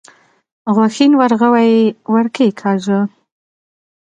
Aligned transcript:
غوښين 0.75 1.11
ورغوی 1.19 1.69
يې 1.79 1.85
ور 2.13 2.25
کېکاږه. 2.35 2.99